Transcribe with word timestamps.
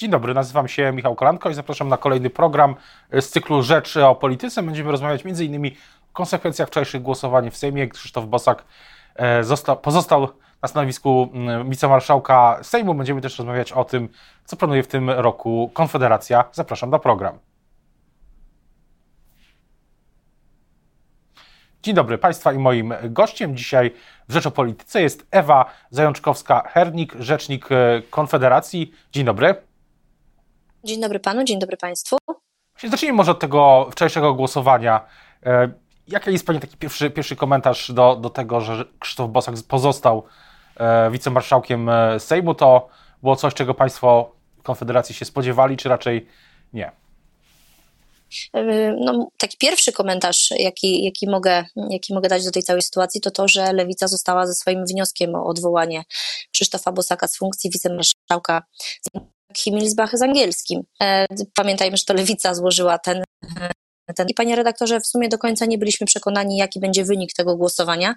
Dzień 0.00 0.10
dobry, 0.10 0.34
nazywam 0.34 0.68
się 0.68 0.92
Michał 0.92 1.14
Kolanko 1.14 1.50
i 1.50 1.54
zapraszam 1.54 1.88
na 1.88 1.96
kolejny 1.96 2.30
program 2.30 2.74
z 3.12 3.28
cyklu 3.28 3.62
Rzeczy 3.62 4.06
o 4.06 4.14
polityce. 4.14 4.62
Będziemy 4.62 4.90
rozmawiać 4.90 5.26
m.in. 5.26 5.66
o 5.66 6.12
konsekwencjach 6.12 6.68
wczorajszych 6.68 7.02
głosowań 7.02 7.50
w 7.50 7.56
Sejmie. 7.56 7.88
Krzysztof 7.88 8.26
Bosak 8.26 8.64
e, 9.16 9.44
został, 9.44 9.76
pozostał 9.76 10.28
na 10.62 10.68
stanowisku 10.68 11.30
mm, 11.32 11.70
wicemarszałka 11.70 12.58
Sejmu. 12.62 12.94
Będziemy 12.94 13.20
też 13.20 13.38
rozmawiać 13.38 13.72
o 13.72 13.84
tym, 13.84 14.08
co 14.44 14.56
planuje 14.56 14.82
w 14.82 14.86
tym 14.86 15.10
roku 15.10 15.70
Konfederacja. 15.74 16.44
Zapraszam 16.52 16.90
na 16.90 16.98
program. 16.98 17.38
Dzień 21.82 21.94
dobry 21.94 22.18
Państwa 22.18 22.52
i 22.52 22.58
moim 22.58 22.94
gościem 23.04 23.56
dzisiaj 23.56 23.90
w 24.28 24.32
Rzecz 24.32 24.46
o 24.46 24.50
Polityce 24.50 25.02
jest 25.02 25.26
Ewa 25.30 25.64
Zajączkowska-Hernik, 25.92 27.14
rzecznik 27.18 27.72
e, 27.72 28.02
Konfederacji. 28.10 28.92
Dzień 29.12 29.24
dobry. 29.24 29.69
Dzień 30.84 31.00
dobry 31.00 31.20
Panu, 31.20 31.44
dzień 31.44 31.58
dobry 31.58 31.76
Państwu. 31.76 32.18
Zacznijmy 32.90 33.16
może 33.16 33.30
od 33.30 33.40
tego 33.40 33.88
wczorajszego 33.92 34.34
głosowania. 34.34 35.06
E, 35.46 35.72
jaki 36.08 36.32
jest 36.32 36.46
Pani 36.46 36.60
taki 36.60 36.76
pierwszy, 36.76 37.10
pierwszy 37.10 37.36
komentarz 37.36 37.92
do, 37.92 38.16
do 38.16 38.30
tego, 38.30 38.60
że 38.60 38.84
Krzysztof 38.98 39.30
Bosak 39.30 39.54
pozostał 39.68 40.24
e, 40.76 41.10
wicemarszałkiem 41.10 41.90
Sejmu? 42.18 42.54
To 42.54 42.88
było 43.22 43.36
coś, 43.36 43.54
czego 43.54 43.74
Państwo 43.74 44.32
Konfederacji 44.62 45.14
się 45.14 45.24
spodziewali, 45.24 45.76
czy 45.76 45.88
raczej 45.88 46.26
nie? 46.72 46.92
No, 49.00 49.28
taki 49.38 49.56
pierwszy 49.58 49.92
komentarz, 49.92 50.50
jaki, 50.58 51.04
jaki, 51.04 51.30
mogę, 51.30 51.64
jaki 51.90 52.14
mogę 52.14 52.28
dać 52.28 52.44
do 52.44 52.50
tej 52.50 52.62
całej 52.62 52.82
sytuacji, 52.82 53.20
to 53.20 53.30
to, 53.30 53.48
że 53.48 53.72
Lewica 53.72 54.08
została 54.08 54.46
ze 54.46 54.54
swoim 54.54 54.84
wnioskiem 54.86 55.34
o 55.34 55.46
odwołanie 55.46 56.02
Krzysztofa 56.52 56.92
Bosaka 56.92 57.28
z 57.28 57.36
funkcji 57.36 57.70
wicemarszałka 57.70 58.62
Himmelsbach 59.56 60.18
z 60.18 60.22
angielskim. 60.22 60.82
E, 61.02 61.26
pamiętajmy, 61.54 61.96
że 61.96 62.04
to 62.04 62.14
Lewica 62.14 62.54
złożyła 62.54 62.98
ten 62.98 63.24
ten. 64.14 64.26
I 64.28 64.34
panie 64.34 64.56
redaktorze, 64.56 65.00
w 65.00 65.06
sumie 65.06 65.28
do 65.28 65.38
końca 65.38 65.66
nie 65.66 65.78
byliśmy 65.78 66.06
przekonani, 66.06 66.56
jaki 66.56 66.80
będzie 66.80 67.04
wynik 67.04 67.32
tego 67.32 67.56
głosowania 67.56 68.14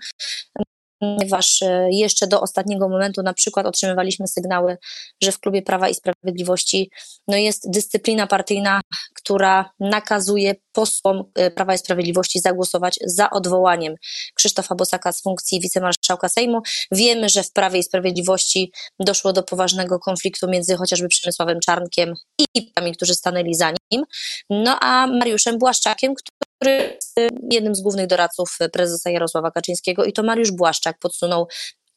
ponieważ 1.03 1.61
e, 1.61 1.87
jeszcze 1.91 2.27
do 2.27 2.41
ostatniego 2.41 2.89
momentu 2.89 3.23
na 3.23 3.33
przykład 3.33 3.65
otrzymywaliśmy 3.65 4.27
sygnały, 4.27 4.77
że 5.23 5.31
w 5.31 5.39
klubie 5.39 5.61
Prawa 5.61 5.89
i 5.89 5.95
Sprawiedliwości 5.95 6.91
no 7.27 7.37
jest 7.37 7.71
dyscyplina 7.71 8.27
partyjna, 8.27 8.81
która 9.15 9.69
nakazuje 9.79 10.55
posłom 10.71 11.23
e, 11.35 11.51
Prawa 11.51 11.73
i 11.73 11.77
Sprawiedliwości 11.77 12.39
zagłosować 12.39 12.99
za 13.05 13.29
odwołaniem 13.29 13.95
Krzysztofa 14.35 14.75
Bosaka 14.75 15.11
z 15.11 15.21
funkcji 15.21 15.59
wicemarszałka 15.59 16.29
Sejmu. 16.29 16.61
Wiemy, 16.91 17.29
że 17.29 17.43
w 17.43 17.51
Prawie 17.51 17.79
i 17.79 17.83
Sprawiedliwości 17.83 18.71
doszło 18.99 19.33
do 19.33 19.43
poważnego 19.43 19.99
konfliktu 19.99 20.49
między 20.49 20.75
chociażby 20.75 21.07
Przemysławem 21.07 21.59
Czarnkiem 21.59 22.13
i 22.55 22.73
tymi, 22.73 22.95
którzy 22.95 23.13
stanęli 23.13 23.53
za 23.53 23.73
nim, 23.91 24.03
no 24.49 24.79
a 24.81 25.07
Mariuszem 25.07 25.57
Błaszczakiem, 25.57 26.13
który 26.15 26.52
jest 26.71 27.15
jednym 27.51 27.75
z 27.75 27.81
głównych 27.81 28.07
doradców 28.07 28.57
prezesa 28.73 29.09
Jarosława 29.09 29.51
Kaczyńskiego 29.51 30.05
i 30.05 30.13
to 30.13 30.23
Mariusz 30.23 30.51
Błaszczak 30.51 30.99
podsunął 30.99 31.47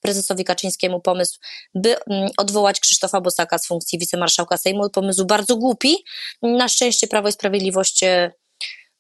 prezesowi 0.00 0.45
Kaczyńskiemu 0.45 1.00
pomysł, 1.00 1.39
by 1.75 1.97
mm, 2.06 2.31
odwołać 2.36 2.81
Krzysztofa 2.81 3.20
Bosaka 3.20 3.58
z 3.58 3.67
funkcji 3.67 3.98
wicemarszałka 3.98 4.56
Sejmu. 4.56 4.91
Pomysł 4.91 5.27
bardzo 5.27 5.56
głupi. 5.56 5.97
Na 6.42 6.69
szczęście 6.69 7.06
Prawo 7.06 7.28
i 7.28 7.33
Sprawiedliwość 7.33 8.03
e, 8.03 8.33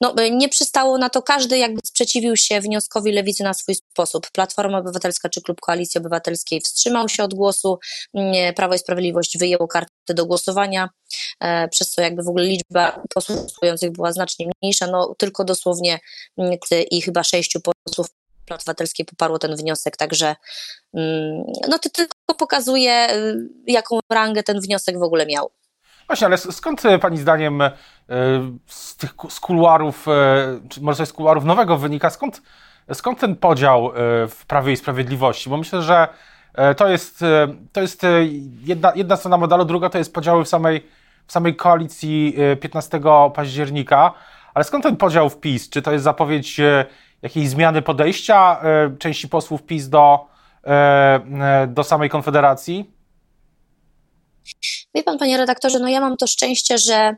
no, 0.00 0.14
e, 0.18 0.30
nie 0.30 0.48
przystało 0.48 0.98
na 0.98 1.10
to, 1.10 1.22
każdy 1.22 1.58
jakby 1.58 1.80
sprzeciwił 1.84 2.36
się 2.36 2.60
wnioskowi 2.60 3.12
lewicy 3.12 3.44
na 3.44 3.54
swój 3.54 3.74
sposób. 3.74 4.30
Platforma 4.30 4.78
Obywatelska 4.78 5.28
czy 5.28 5.42
Klub 5.42 5.60
Koalicji 5.60 5.98
Obywatelskiej 5.98 6.60
wstrzymał 6.60 7.08
się 7.08 7.24
od 7.24 7.34
głosu, 7.34 7.78
mm, 8.14 8.54
Prawo 8.54 8.74
i 8.74 8.78
Sprawiedliwość 8.78 9.38
wyjęło 9.38 9.68
kartę 9.68 10.14
do 10.14 10.26
głosowania, 10.26 10.88
e, 11.40 11.68
przez 11.68 11.90
co 11.90 12.02
jakby 12.02 12.22
w 12.22 12.28
ogóle 12.28 12.44
liczba 12.44 13.02
posłów 13.14 13.38
głosujących 13.38 13.92
była 13.92 14.12
znacznie 14.12 14.50
mniejsza, 14.62 14.86
no 14.86 15.14
tylko 15.18 15.44
dosłownie 15.44 15.98
mm, 16.38 16.58
i 16.90 17.02
chyba 17.02 17.24
sześciu 17.24 17.60
posłów 17.84 18.06
Obywatelskiej 18.54 19.06
poparło 19.06 19.38
ten 19.38 19.56
wniosek, 19.56 19.96
także 19.96 20.36
mm, 20.94 21.44
no 21.68 21.78
to 21.78 21.90
tylko 21.90 22.14
pokazuje, 22.38 23.14
y, 23.14 23.48
jaką 23.66 23.98
rangę 24.12 24.42
ten 24.42 24.60
wniosek 24.60 24.98
w 24.98 25.02
ogóle 25.02 25.26
miał. 25.26 25.50
Właśnie, 26.06 26.26
ale 26.26 26.38
skąd 26.38 26.84
e, 26.84 26.98
Pani 26.98 27.18
zdaniem 27.18 27.62
e, 27.62 27.72
z 28.66 28.96
tych 28.96 29.14
z 29.28 29.40
kuluarów, 29.40 30.08
e, 30.08 30.12
czy 30.68 30.80
może 30.80 31.06
z 31.06 31.12
kuluarów 31.12 31.44
nowego 31.44 31.76
wynika, 31.76 32.10
skąd, 32.10 32.42
skąd 32.92 33.18
ten 33.18 33.36
podział 33.36 33.92
w 34.28 34.44
Prawie 34.46 34.72
i 34.72 34.76
Sprawiedliwości? 34.76 35.50
Bo 35.50 35.56
myślę, 35.56 35.82
że 35.82 36.08
to 36.76 36.88
jest, 36.88 37.24
to 37.72 37.80
jest 37.80 38.06
jedna, 38.64 38.92
jedna 38.94 39.16
strona 39.16 39.38
medalu, 39.38 39.64
druga 39.64 39.90
to 39.90 39.98
jest 39.98 40.14
podziały 40.14 40.44
w 40.44 40.48
samej, 40.48 40.86
w 41.26 41.32
samej 41.32 41.56
koalicji 41.56 42.36
15 42.60 43.00
października. 43.34 44.12
Ale 44.54 44.64
skąd 44.64 44.84
ten 44.84 44.96
podział 44.96 45.30
w 45.30 45.40
PiS? 45.40 45.70
Czy 45.70 45.82
to 45.82 45.92
jest 45.92 46.04
zapowiedź 46.04 46.60
jakiejś 47.22 47.48
zmiany 47.48 47.82
podejścia 47.82 48.60
części 48.98 49.28
posłów 49.28 49.62
PiS 49.62 49.88
do, 49.88 50.26
do 51.68 51.84
samej 51.84 52.10
Konfederacji? 52.10 52.95
Wie 54.96 55.02
pan, 55.02 55.18
panie 55.18 55.36
redaktorze, 55.36 55.78
no 55.78 55.88
ja 55.88 56.00
mam 56.00 56.16
to 56.16 56.26
szczęście, 56.26 56.78
że 56.78 57.16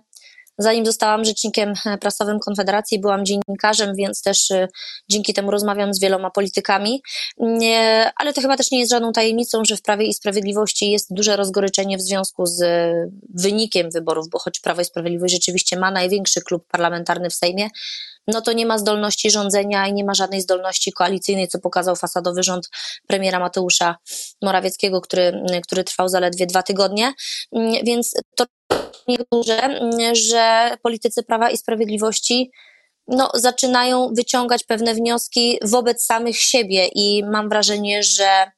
zanim 0.59 0.87
zostałam 0.87 1.25
rzecznikiem 1.25 1.73
prasowym 2.01 2.39
Konfederacji, 2.39 3.01
byłam 3.01 3.25
dziennikarzem, 3.25 3.95
więc 3.97 4.23
też 4.23 4.51
y, 4.51 4.69
dzięki 5.09 5.35
temu 5.35 5.51
rozmawiam 5.51 5.95
z 5.95 6.01
wieloma 6.01 6.31
politykami. 6.31 7.03
Ale 8.17 8.33
to 8.33 8.41
chyba 8.41 8.57
też 8.57 8.71
nie 8.71 8.79
jest 8.79 8.93
żadną 8.93 9.13
tajemnicą, 9.13 9.65
że 9.65 9.77
w 9.77 9.83
Prawie 9.83 10.07
i 10.07 10.15
Sprawiedliwości 10.15 10.91
jest 10.91 11.15
duże 11.15 11.37
rozgoryczenie 11.37 11.99
w 11.99 12.03
związku 12.03 12.47
z 12.47 12.63
wynikiem 13.35 13.91
wyborów, 13.91 14.29
bo 14.31 14.39
choć 14.39 14.61
Prawo 14.61 14.81
i 14.81 14.85
Sprawiedliwość 14.85 15.35
rzeczywiście 15.35 15.79
ma 15.79 15.91
największy 15.91 16.41
klub 16.41 16.67
parlamentarny 16.69 17.31
w 17.31 17.35
Sejmie, 17.35 17.69
no 18.29 18.43
to 18.43 18.53
nie 18.53 18.67
ma 18.67 18.79
zdolności 18.79 19.31
rządzenia 19.31 19.87
i 19.87 19.93
nie 19.93 20.05
ma 20.05 20.15
żadnej 20.15 20.41
zdolności 20.41 20.93
koalicyjnej, 20.93 21.49
co 21.49 21.59
pokazał 21.59 21.97
fasadowy 21.97 22.43
rząd 22.43 22.69
premiera 23.07 23.39
Mateusza 23.39 23.97
Morawieckiego, 24.43 25.01
który, 25.01 25.43
który 25.63 25.85
trwał 25.85 26.09
zaledwie 26.09 26.47
dwa 26.47 26.63
tygodnie. 26.63 27.13
Więc 27.85 28.15
to 28.37 28.45
duże, 29.33 29.81
że 30.13 30.71
politycy 30.83 31.23
Prawa 31.23 31.51
i 31.51 31.57
Sprawiedliwości 31.57 32.51
no, 33.09 33.31
zaczynają 33.35 34.09
wyciągać 34.17 34.65
pewne 34.65 34.95
wnioski 34.95 35.59
wobec 35.63 36.05
samych 36.05 36.41
siebie 36.41 36.89
i 36.95 37.25
mam 37.25 37.49
wrażenie, 37.49 38.03
że 38.03 38.51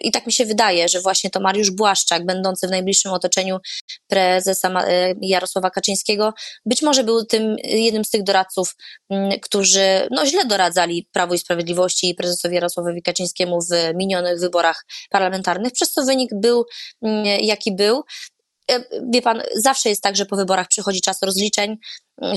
i 0.00 0.10
tak 0.10 0.26
mi 0.26 0.32
się 0.32 0.46
wydaje, 0.46 0.88
że 0.88 1.00
właśnie 1.00 1.30
to 1.30 1.40
Mariusz 1.40 1.70
Błaszczak, 1.70 2.26
będący 2.26 2.66
w 2.66 2.70
najbliższym 2.70 3.12
otoczeniu 3.12 3.58
prezesa 4.06 4.68
e, 4.68 5.14
Jarosława 5.22 5.70
Kaczyńskiego, 5.70 6.32
być 6.66 6.82
może 6.82 7.04
był 7.04 7.24
tym 7.24 7.56
jednym 7.64 8.04
z 8.04 8.10
tych 8.10 8.22
doradców, 8.22 8.74
którzy 9.42 10.08
no, 10.10 10.26
źle 10.26 10.44
doradzali 10.44 11.08
Prawu 11.12 11.34
i 11.34 11.38
Sprawiedliwości 11.38 12.08
i 12.08 12.14
prezesowi 12.14 12.54
Jarosławowi 12.54 13.02
Kaczyńskiemu 13.02 13.58
w 13.60 13.94
minionych 13.94 14.40
wyborach 14.40 14.84
parlamentarnych, 15.10 15.72
przez 15.72 15.92
co 15.92 16.04
wynik 16.04 16.30
był 16.34 16.64
jaki 17.40 17.74
był. 17.76 18.02
E, 18.70 18.84
wie 19.12 19.22
pan, 19.22 19.42
zawsze 19.56 19.88
jest 19.88 20.02
tak, 20.02 20.16
że 20.16 20.26
po 20.26 20.36
wyborach 20.36 20.68
przychodzi 20.68 21.00
czas 21.00 21.22
rozliczeń. 21.22 21.76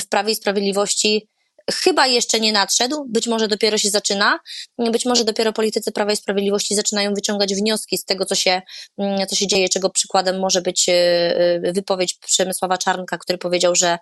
W 0.02 0.08
Prawie 0.10 0.32
i 0.32 0.36
Sprawiedliwości 0.36 1.30
chyba 1.72 2.08
jeszcze 2.08 2.40
nie 2.40 2.54
nadszedł, 2.54 3.06
być 3.10 3.28
może 3.28 3.48
dopiero 3.48 3.78
się 3.78 3.90
zaczyna, 3.90 4.40
być 4.78 5.06
może 5.06 5.24
dopiero 5.24 5.54
politycy 5.54 5.92
Prawa 5.92 6.12
i 6.12 6.16
Sprawiedliwości 6.16 6.76
zaczynają 6.76 7.14
wyciągać 7.14 7.56
wnioski 7.56 7.98
z 7.98 8.06
tego, 8.06 8.26
co 8.26 8.36
się, 8.36 8.62
mm, 8.98 9.28
co 9.28 9.36
się 9.36 9.48
dzieje, 9.48 9.70
czego 9.70 9.90
przykładem 9.90 10.40
może 10.40 10.62
być 10.62 10.90
e, 10.90 10.94
e, 10.94 11.74
wypowiedź 11.74 12.14
Przemysława 12.14 12.78
Czarnka, 12.78 13.18
który 13.18 13.38
powiedział, 13.38 13.76
że 13.76 13.98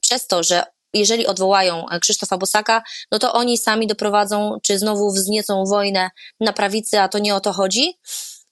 przez 0.00 0.26
to, 0.26 0.42
że 0.42 0.62
jeżeli 0.94 1.26
odwołają 1.26 1.86
Krzysztofa 2.00 2.38
Bosaka, 2.38 2.82
no 3.12 3.18
to 3.18 3.32
oni 3.32 3.58
sami 3.58 3.86
doprowadzą, 3.86 4.58
czy 4.62 4.78
znowu 4.78 5.12
wzniecą 5.12 5.64
wojnę 5.64 6.10
na 6.40 6.52
prawicy, 6.52 7.00
a 7.00 7.08
to 7.08 7.18
nie 7.18 7.34
o 7.34 7.40
to 7.40 7.52
chodzi. 7.52 7.98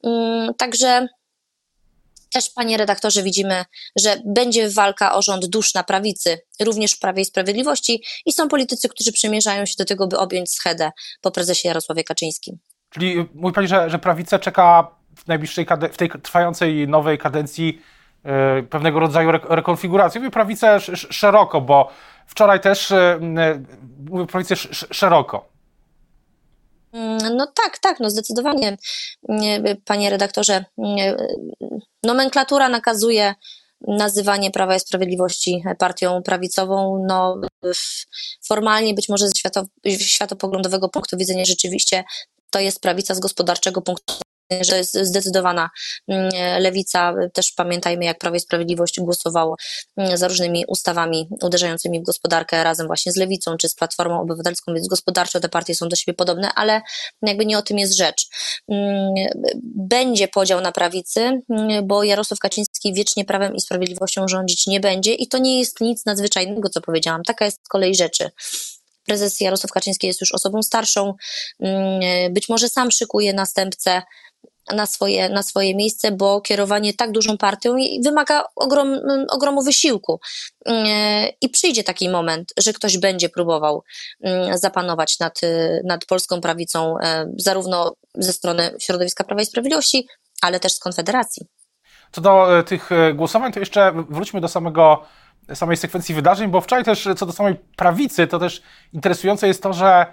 Mm, 0.04 0.54
także 0.54 1.08
też, 2.32 2.50
panie 2.50 2.76
redaktorze, 2.76 3.22
widzimy, 3.22 3.64
że 3.96 4.16
będzie 4.24 4.70
walka 4.70 5.14
o 5.14 5.22
rząd 5.22 5.46
dusz 5.46 5.74
na 5.74 5.84
prawicy, 5.84 6.38
również 6.60 6.92
w 6.92 6.98
Prawie 6.98 7.22
i 7.22 7.24
Sprawiedliwości 7.24 8.02
i 8.26 8.32
są 8.32 8.48
politycy, 8.48 8.88
którzy 8.88 9.12
przymierzają 9.12 9.66
się 9.66 9.74
do 9.78 9.84
tego, 9.84 10.06
by 10.06 10.18
objąć 10.18 10.50
schedę 10.50 10.90
po 11.20 11.30
prezesie 11.30 11.68
Jarosławie 11.68 12.04
Kaczyńskim. 12.04 12.58
Czyli 12.90 13.28
mówi 13.34 13.54
pani, 13.54 13.68
że, 13.68 13.90
że 13.90 13.98
prawica 13.98 14.38
czeka 14.38 14.90
w 15.16 15.26
najbliższej, 15.26 15.66
w 15.92 15.96
tej 15.96 16.10
trwającej 16.22 16.88
nowej 16.88 17.18
kadencji 17.18 17.82
yy, 18.24 18.62
pewnego 18.62 19.00
rodzaju 19.00 19.28
re 19.28 19.40
rekonfiguracji. 19.48 20.20
Mówię 20.20 20.30
prawicę 20.30 20.80
szeroko, 20.94 21.60
bo 21.60 21.90
wczoraj 22.26 22.60
też 22.60 22.90
yy, 22.90 23.64
mówię 24.10 24.26
prawicę 24.26 24.56
szeroko. 24.90 25.48
Mm, 26.92 27.36
no 27.36 27.46
tak, 27.46 27.78
tak, 27.78 28.00
no 28.00 28.10
zdecydowanie, 28.10 28.76
panie 29.84 30.10
redaktorze. 30.10 30.64
Nomenklatura 32.04 32.68
nakazuje 32.68 33.34
nazywanie 33.88 34.50
Prawa 34.50 34.76
i 34.76 34.80
Sprawiedliwości 34.80 35.62
partią 35.78 36.22
prawicową. 36.22 37.04
No, 37.08 37.40
formalnie, 38.48 38.94
być 38.94 39.08
może 39.08 39.28
ze 39.28 39.32
świato, 39.36 39.64
światopoglądowego 39.98 40.88
punktu 40.88 41.16
widzenia, 41.16 41.44
rzeczywiście 41.44 42.04
to 42.50 42.60
jest 42.60 42.80
prawica 42.80 43.14
z 43.14 43.20
gospodarczego 43.20 43.82
punktu 43.82 44.14
że 44.50 44.70
to 44.70 44.76
jest 44.76 44.98
zdecydowana 44.98 45.70
mm, 46.08 46.30
lewica. 46.62 47.14
Też 47.32 47.52
pamiętajmy, 47.52 48.04
jak 48.04 48.18
Prawo 48.18 48.36
i 48.36 48.40
Sprawiedliwość 48.40 49.00
głosowało 49.00 49.56
mm, 49.96 50.16
za 50.16 50.28
różnymi 50.28 50.64
ustawami 50.68 51.28
uderzającymi 51.42 52.00
w 52.00 52.04
gospodarkę 52.04 52.64
razem 52.64 52.86
właśnie 52.86 53.12
z 53.12 53.16
lewicą 53.16 53.56
czy 53.56 53.68
z 53.68 53.74
Platformą 53.74 54.20
Obywatelską, 54.20 54.74
więc 54.74 54.88
gospodarczo 54.88 55.40
te 55.40 55.48
partie 55.48 55.74
są 55.74 55.88
do 55.88 55.96
siebie 55.96 56.14
podobne, 56.14 56.52
ale 56.54 56.82
jakby 57.22 57.46
nie 57.46 57.58
o 57.58 57.62
tym 57.62 57.78
jest 57.78 57.96
rzecz. 57.96 58.26
Mm, 58.68 59.14
będzie 59.64 60.28
podział 60.28 60.60
na 60.60 60.72
prawicy, 60.72 61.40
bo 61.82 62.04
Jarosław 62.04 62.38
Kaczyński 62.38 62.94
wiecznie 62.94 63.24
Prawem 63.24 63.54
i 63.54 63.60
Sprawiedliwością 63.60 64.28
rządzić 64.28 64.66
nie 64.66 64.80
będzie 64.80 65.14
i 65.14 65.28
to 65.28 65.38
nie 65.38 65.58
jest 65.58 65.80
nic 65.80 66.06
nadzwyczajnego, 66.06 66.68
co 66.68 66.80
powiedziałam. 66.80 67.22
Taka 67.22 67.44
jest 67.44 67.68
kolej 67.68 67.94
rzeczy. 67.94 68.30
Prezes 69.06 69.40
Jarosław 69.40 69.72
Kaczyński 69.72 70.06
jest 70.06 70.20
już 70.20 70.34
osobą 70.34 70.62
starszą, 70.62 71.14
być 72.30 72.48
może 72.48 72.68
sam 72.68 72.90
szykuje 72.90 73.32
następcę 73.32 74.02
na 74.72 74.86
swoje, 74.86 75.28
na 75.28 75.42
swoje 75.42 75.76
miejsce, 75.76 76.12
bo 76.12 76.40
kierowanie 76.40 76.94
tak 76.94 77.12
dużą 77.12 77.38
partią 77.38 77.76
wymaga 78.04 78.44
ogrom, 78.56 78.98
ogromu 79.30 79.62
wysiłku. 79.62 80.20
I 81.40 81.48
przyjdzie 81.48 81.84
taki 81.84 82.08
moment, 82.08 82.52
że 82.58 82.72
ktoś 82.72 82.98
będzie 82.98 83.28
próbował 83.28 83.82
mm, 84.22 84.58
zapanować 84.58 85.18
nad, 85.18 85.40
nad 85.84 86.04
polską 86.04 86.40
prawicą, 86.40 86.94
e, 87.02 87.26
zarówno 87.38 87.94
ze 88.14 88.32
strony 88.32 88.70
środowiska 88.80 89.24
Prawa 89.24 89.42
i 89.42 89.46
Sprawiedliwości, 89.46 90.06
ale 90.42 90.60
też 90.60 90.72
z 90.72 90.78
Konfederacji. 90.78 91.46
Co 92.12 92.20
do 92.20 92.58
e, 92.58 92.64
tych 92.64 92.92
e, 92.92 93.14
głosowań, 93.14 93.52
to 93.52 93.60
jeszcze 93.60 93.92
wróćmy 94.10 94.40
do 94.40 94.48
samego 94.48 95.02
samej 95.54 95.76
sekwencji 95.76 96.14
wydarzeń, 96.14 96.50
bo 96.50 96.60
wczoraj 96.60 96.84
też 96.84 97.08
co 97.16 97.26
do 97.26 97.32
samej 97.32 97.54
prawicy, 97.76 98.26
to 98.26 98.38
też 98.38 98.62
interesujące 98.92 99.48
jest 99.48 99.62
to, 99.62 99.72
że 99.72 100.06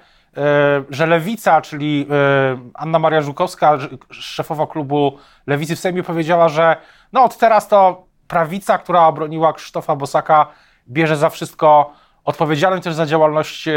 że 0.89 1.05
Lewica, 1.05 1.61
czyli 1.61 2.07
e, 2.09 2.57
Anna 2.73 2.99
Maria 2.99 3.21
Żukowska, 3.21 3.77
szefowa 4.09 4.67
klubu 4.67 5.17
Lewicy 5.47 5.75
w 5.75 5.79
Sejmie 5.79 6.03
powiedziała, 6.03 6.49
że 6.49 6.75
no 7.13 7.23
od 7.23 7.37
teraz 7.37 7.67
to 7.67 8.05
prawica, 8.27 8.77
która 8.77 9.07
obroniła 9.07 9.53
Krzysztofa 9.53 9.95
Bosaka, 9.95 10.47
bierze 10.89 11.17
za 11.17 11.29
wszystko 11.29 11.91
odpowiedzialność 12.25 12.83
też 12.83 12.93
za 12.93 13.05
działalność 13.05 13.67
e, 13.67 13.73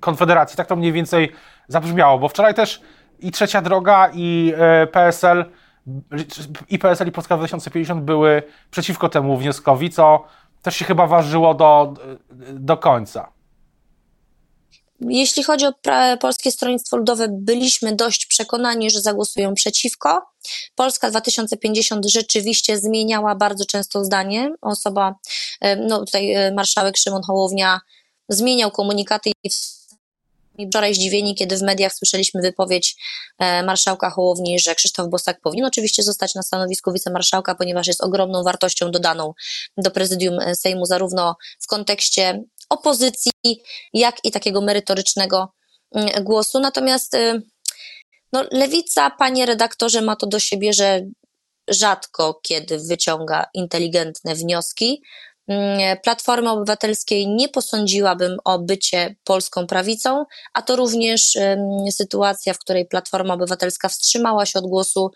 Konfederacji. 0.00 0.56
Tak 0.56 0.66
to 0.66 0.76
mniej 0.76 0.92
więcej 0.92 1.32
zabrzmiało, 1.68 2.18
bo 2.18 2.28
wczoraj 2.28 2.54
też 2.54 2.80
i 3.18 3.30
Trzecia 3.30 3.62
Droga, 3.62 4.10
i 4.12 4.54
PSL, 4.92 5.44
i 6.68 6.78
PSL, 6.78 7.08
i 7.08 7.12
Polska 7.12 7.36
2050 7.36 8.04
były 8.04 8.42
przeciwko 8.70 9.08
temu 9.08 9.36
wnioskowi, 9.36 9.90
co 9.90 10.24
też 10.62 10.76
się 10.76 10.84
chyba 10.84 11.06
ważyło 11.06 11.54
do, 11.54 11.94
do 12.52 12.76
końca. 12.76 13.33
Jeśli 15.08 15.42
chodzi 15.42 15.66
o 15.66 15.72
Polskie 16.20 16.50
Stronnictwo 16.50 16.96
Ludowe, 16.96 17.26
byliśmy 17.30 17.96
dość 17.96 18.26
przekonani, 18.26 18.90
że 18.90 19.00
zagłosują 19.00 19.54
przeciwko. 19.54 20.22
Polska 20.74 21.10
2050 21.10 22.06
rzeczywiście 22.06 22.78
zmieniała 22.78 23.34
bardzo 23.34 23.64
często 23.64 24.04
zdanie. 24.04 24.50
Osoba, 24.60 25.14
no 25.76 25.98
tutaj 25.98 26.32
e, 26.32 26.52
marszałek 26.54 26.96
Szymon 26.96 27.22
Hołownia 27.22 27.80
zmieniał 28.28 28.70
komunikaty 28.70 29.30
i 29.44 29.50
wczoraj 30.68 30.94
zdziwieni, 30.94 31.34
kiedy 31.34 31.56
w 31.56 31.62
mediach 31.62 31.94
słyszeliśmy 31.94 32.42
wypowiedź 32.42 32.96
e, 33.38 33.62
marszałka 33.62 34.10
Hołowni, 34.10 34.58
że 34.58 34.74
Krzysztof 34.74 35.08
Bosak 35.08 35.40
powinien 35.40 35.66
oczywiście 35.66 36.02
zostać 36.02 36.34
na 36.34 36.42
stanowisku 36.42 36.92
wicemarszałka, 36.92 37.54
ponieważ 37.54 37.86
jest 37.86 38.04
ogromną 38.04 38.42
wartością 38.42 38.90
dodaną 38.90 39.34
do 39.76 39.90
prezydium 39.90 40.40
e, 40.40 40.56
Sejmu, 40.56 40.86
zarówno 40.86 41.36
w 41.60 41.66
kontekście 41.66 42.42
opozycji, 42.68 43.32
jak 43.92 44.16
i 44.24 44.30
takiego 44.30 44.60
merytorycznego 44.60 45.52
mm, 45.94 46.24
głosu. 46.24 46.60
Natomiast 46.60 47.14
y, 47.14 47.42
no, 48.32 48.44
lewica, 48.50 49.10
panie 49.10 49.46
redaktorze, 49.46 50.02
ma 50.02 50.16
to 50.16 50.26
do 50.26 50.38
siebie, 50.38 50.72
że 50.72 51.00
rzadko 51.68 52.40
kiedy 52.42 52.78
wyciąga 52.78 53.46
inteligentne 53.54 54.34
wnioski. 54.34 55.02
Mm, 55.48 55.96
Platformy 56.02 56.50
Obywatelskiej 56.50 57.28
nie 57.28 57.48
posądziłabym 57.48 58.36
o 58.44 58.58
bycie 58.58 59.16
polską 59.24 59.66
prawicą, 59.66 60.24
a 60.54 60.62
to 60.62 60.76
również 60.76 61.38
sytuacja, 61.90 62.54
w 62.54 62.58
której 62.58 62.86
Platforma 62.86 63.34
Obywatelska 63.34 63.88
wstrzymała 63.88 64.46
się 64.46 64.58
od 64.58 64.66
głosu, 64.66 65.10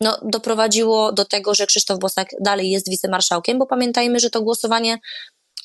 no, 0.00 0.18
doprowadziło 0.22 1.12
do 1.12 1.24
tego, 1.24 1.54
że 1.54 1.66
Krzysztof 1.66 1.98
Bosak 1.98 2.28
dalej 2.40 2.70
jest 2.70 2.90
wicemarszałkiem, 2.90 3.58
bo 3.58 3.66
pamiętajmy, 3.66 4.20
że 4.20 4.30
to 4.30 4.42
głosowanie 4.42 4.98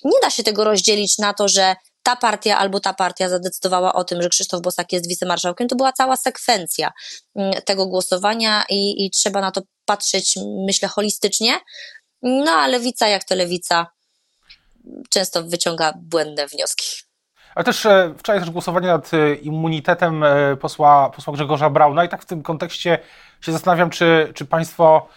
nie 0.03 0.19
da 0.21 0.29
się 0.29 0.43
tego 0.43 0.63
rozdzielić 0.63 1.17
na 1.17 1.33
to, 1.33 1.47
że 1.47 1.75
ta 2.03 2.15
partia 2.15 2.57
albo 2.57 2.79
ta 2.79 2.93
partia 2.93 3.29
zadecydowała 3.29 3.93
o 3.93 4.03
tym, 4.03 4.21
że 4.21 4.29
Krzysztof 4.29 4.61
Bosak 4.61 4.91
jest 4.93 5.09
wicemarszałkiem. 5.09 5.67
To 5.67 5.75
była 5.75 5.91
cała 5.91 6.15
sekwencja 6.15 6.91
mm, 7.35 7.53
tego 7.65 7.87
głosowania 7.87 8.63
i, 8.69 9.05
i 9.05 9.11
trzeba 9.11 9.41
na 9.41 9.51
to 9.51 9.61
patrzeć, 9.85 10.39
myślę, 10.65 10.87
holistycznie. 10.87 11.59
No 12.21 12.51
a 12.51 12.67
lewica, 12.67 13.07
jak 13.07 13.23
to 13.23 13.35
lewica, 13.35 13.87
często 15.09 15.43
wyciąga 15.43 15.93
błędne 15.97 16.47
wnioski. 16.47 16.85
Ale 17.55 17.65
też 17.65 17.85
e, 17.85 18.13
wczoraj 18.17 18.41
też 18.41 18.49
głosowanie 18.49 18.87
nad 18.87 19.13
e, 19.13 19.35
immunitetem 19.35 20.23
e, 20.23 20.57
posła, 20.57 21.09
posła 21.09 21.33
Grzegorza 21.33 21.69
Brauna 21.69 22.05
i 22.05 22.09
tak 22.09 22.21
w 22.21 22.25
tym 22.25 22.43
kontekście 22.43 22.99
się 23.41 23.51
zastanawiam, 23.51 23.89
czy, 23.89 24.31
czy 24.35 24.45
Państwo 24.45 25.07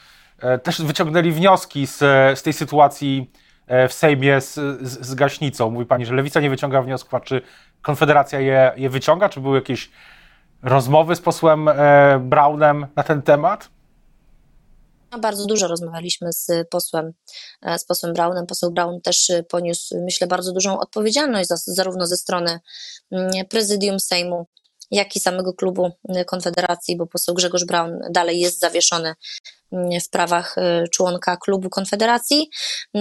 też 0.62 0.82
wyciągnęli 0.82 1.32
wnioski 1.32 1.86
z, 1.86 1.98
z 2.38 2.42
tej 2.42 2.52
sytuacji 2.52 3.30
w 3.88 3.92
Sejmie 3.92 4.40
z, 4.40 4.54
z, 4.82 5.06
z 5.06 5.14
gaśnicą. 5.14 5.70
Mówi 5.70 5.86
pani, 5.86 6.06
że 6.06 6.14
lewica 6.14 6.40
nie 6.40 6.50
wyciąga 6.50 6.82
wniosków, 6.82 7.14
a 7.14 7.20
czy 7.20 7.42
Konfederacja 7.82 8.40
je, 8.40 8.72
je 8.76 8.90
wyciąga? 8.90 9.28
Czy 9.28 9.40
były 9.40 9.58
jakieś 9.58 9.90
rozmowy 10.62 11.16
z 11.16 11.20
posłem 11.20 11.68
e, 11.68 12.20
Braunem 12.24 12.86
na 12.96 13.02
ten 13.02 13.22
temat? 13.22 13.68
No, 15.12 15.18
bardzo 15.18 15.46
dużo 15.46 15.68
rozmawialiśmy 15.68 16.32
z 16.32 16.68
posłem, 16.70 17.12
e, 17.62 17.78
z 17.78 17.84
posłem 17.84 18.12
Braunem. 18.12 18.46
Poseł 18.46 18.70
Braun 18.70 19.00
też 19.00 19.32
poniósł, 19.48 20.04
myślę, 20.04 20.26
bardzo 20.26 20.52
dużą 20.52 20.80
odpowiedzialność 20.80 21.48
za, 21.48 21.56
zarówno 21.56 22.06
ze 22.06 22.16
strony 22.16 22.60
mm, 23.10 23.30
prezydium 23.50 24.00
Sejmu, 24.00 24.46
jak 24.92 25.16
i 25.16 25.20
samego 25.20 25.54
klubu 25.54 25.90
Konfederacji, 26.26 26.96
bo 26.96 27.06
poseł 27.06 27.34
Grzegorz 27.34 27.64
Braun 27.64 27.98
dalej 28.10 28.40
jest 28.40 28.60
zawieszony 28.60 29.14
w 30.04 30.10
prawach 30.10 30.58
y, 30.58 30.88
członka 30.88 31.36
klubu 31.36 31.70
Konfederacji, 31.70 32.50
y, 32.96 33.00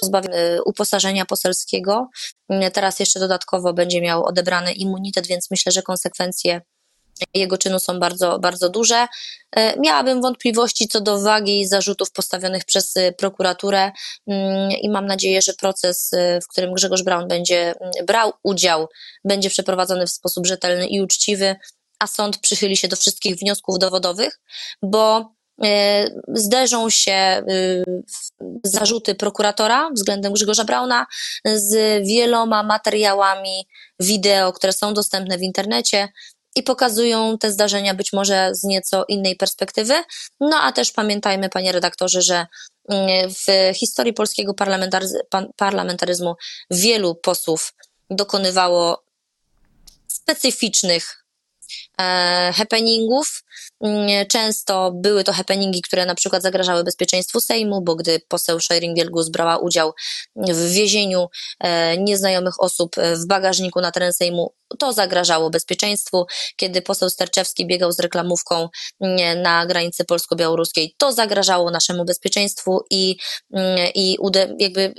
pozbawiony 0.00 0.62
uposażenia 0.64 1.24
poselskiego. 1.24 2.08
Y, 2.52 2.70
teraz 2.70 3.00
jeszcze 3.00 3.20
dodatkowo 3.20 3.72
będzie 3.72 4.00
miał 4.00 4.24
odebrany 4.24 4.72
immunitet, 4.72 5.26
więc 5.26 5.50
myślę, 5.50 5.72
że 5.72 5.82
konsekwencje 5.82 6.60
jego 7.34 7.58
czynu 7.58 7.78
są 7.78 8.00
bardzo, 8.00 8.38
bardzo 8.38 8.68
duże. 8.68 9.06
Miałabym 9.78 10.22
wątpliwości 10.22 10.88
co 10.88 11.00
do 11.00 11.20
wagi 11.20 11.66
zarzutów 11.66 12.12
postawionych 12.12 12.64
przez 12.64 12.94
prokuraturę 13.18 13.92
i 14.82 14.90
mam 14.90 15.06
nadzieję, 15.06 15.42
że 15.42 15.52
proces, 15.52 16.10
w 16.42 16.46
którym 16.48 16.74
Grzegorz 16.74 17.02
Braun 17.02 17.28
będzie 17.28 17.74
brał 18.06 18.32
udział, 18.42 18.88
będzie 19.24 19.50
przeprowadzony 19.50 20.06
w 20.06 20.10
sposób 20.10 20.46
rzetelny 20.46 20.86
i 20.86 21.00
uczciwy, 21.00 21.56
a 21.98 22.06
sąd 22.06 22.38
przychyli 22.38 22.76
się 22.76 22.88
do 22.88 22.96
wszystkich 22.96 23.36
wniosków 23.36 23.78
dowodowych, 23.78 24.40
bo 24.82 25.32
E, 25.64 26.06
zderzą 26.28 26.90
się 26.90 27.42
y, 27.50 27.84
zarzuty 28.64 29.14
prokuratora 29.14 29.90
względem 29.94 30.32
Grzegorza 30.32 30.64
Brauna 30.64 31.06
z 31.44 32.02
wieloma 32.06 32.62
materiałami 32.62 33.66
wideo, 34.00 34.52
które 34.52 34.72
są 34.72 34.94
dostępne 34.94 35.38
w 35.38 35.42
internecie 35.42 36.08
i 36.56 36.62
pokazują 36.62 37.38
te 37.38 37.52
zdarzenia 37.52 37.94
być 37.94 38.12
może 38.12 38.50
z 38.54 38.64
nieco 38.64 39.04
innej 39.08 39.36
perspektywy. 39.36 39.94
No 40.40 40.56
a 40.62 40.72
też 40.72 40.92
pamiętajmy, 40.92 41.48
panie 41.48 41.72
redaktorze, 41.72 42.22
że 42.22 42.46
mm, 42.88 43.30
w 43.30 43.76
historii 43.76 44.12
polskiego 44.12 44.54
parlamentaryzmu 45.56 46.34
wielu 46.70 47.14
posłów 47.14 47.74
dokonywało 48.10 49.04
specyficznych 50.06 51.21
happeningów. 52.52 53.44
Mm, 53.80 54.26
często 54.26 54.92
były 54.94 55.24
to 55.24 55.32
happeningi, 55.32 55.82
które 55.82 56.06
na 56.06 56.14
przykład 56.14 56.42
zagrażały 56.42 56.84
bezpieczeństwu 56.84 57.40
Sejmu, 57.40 57.82
bo 57.82 57.96
gdy 57.96 58.20
poseł 58.28 58.58
Schering-Wielgus 58.58 59.30
brała 59.30 59.58
udział 59.58 59.92
w 60.36 60.70
wiezieniu 60.70 61.26
e, 61.60 61.98
nieznajomych 61.98 62.60
osób 62.60 62.96
w 62.96 63.26
bagażniku 63.26 63.80
na 63.80 63.90
teren 63.90 64.12
Sejmu, 64.12 64.54
to 64.78 64.92
zagrażało 64.92 65.50
bezpieczeństwu. 65.50 66.26
Kiedy 66.56 66.82
poseł 66.82 67.10
Sterczewski 67.10 67.66
biegał 67.66 67.92
z 67.92 68.00
reklamówką 68.00 68.68
mm, 69.00 69.42
na 69.42 69.66
granicy 69.66 70.04
polsko-białoruskiej, 70.04 70.94
to 70.98 71.12
zagrażało 71.12 71.70
naszemu 71.70 72.04
bezpieczeństwu 72.04 72.84
i, 72.90 73.16
mm, 73.52 73.90
i 73.94 74.16
jakby 74.58 74.94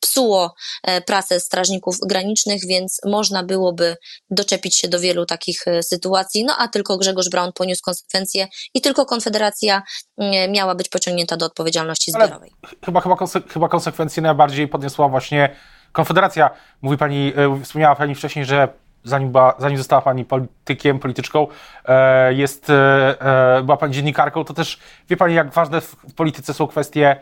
psuło 0.00 0.54
e, 0.82 1.00
pracę 1.00 1.40
strażników 1.40 1.98
granicznych, 2.06 2.60
więc 2.68 3.00
można 3.04 3.42
byłoby 3.42 3.96
doczepić 4.30 4.76
się 4.76 4.88
do 4.88 5.00
wielu 5.00 5.26
takich 5.26 5.68
e, 5.68 5.82
sytuacji, 5.82 6.44
no 6.44 6.56
a 6.58 6.68
tylko 6.68 6.98
Grzegorz 6.98 7.28
Braun 7.28 7.52
poniósł 7.52 7.82
konsekwencje 7.82 8.48
i 8.74 8.80
tylko 8.80 9.06
Konfederacja 9.06 9.82
mm, 10.18 10.52
miała 10.52 10.74
być 10.74 10.88
pociągnięta 10.88 11.36
do 11.36 11.46
odpowiedzialności 11.46 12.12
zbiorowej. 12.12 12.52
chyba, 12.84 13.00
chyba, 13.00 13.16
konse 13.16 13.40
chyba 13.48 13.68
konsekwencje 13.68 14.22
najbardziej 14.22 14.68
podniosła 14.68 15.08
właśnie 15.08 15.56
Konfederacja. 15.92 16.50
Mówi 16.82 16.98
pani, 16.98 17.32
e, 17.36 17.64
wspomniała 17.64 17.94
pani 17.94 18.14
wcześniej, 18.14 18.44
że 18.44 18.68
zanim, 19.04 19.32
była, 19.32 19.54
zanim 19.58 19.78
została 19.78 20.02
pani 20.02 20.24
politykiem, 20.24 20.98
polityczką, 20.98 21.46
jest, 22.30 22.66
była 23.62 23.76
pani 23.76 23.94
dziennikarką, 23.94 24.44
to 24.44 24.54
też 24.54 24.78
wie 25.08 25.16
pani, 25.16 25.34
jak 25.34 25.52
ważne 25.52 25.80
w 25.80 26.14
polityce 26.16 26.54
są 26.54 26.66
kwestie 26.66 27.16